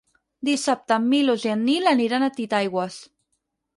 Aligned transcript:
Dissabte 0.47 0.95
en 1.01 1.05
Milos 1.11 1.45
i 1.47 1.53
en 1.57 1.61
Nil 1.67 1.91
aniran 1.91 2.27
a 2.29 2.33
Titaigües. 2.39 2.97